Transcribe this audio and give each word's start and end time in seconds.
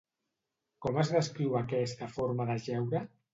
Com 0.85 0.97
es 1.01 1.11
descriu 1.15 1.59
aquesta 1.59 2.09
forma 2.15 2.49
d'ajeure? 2.51 3.05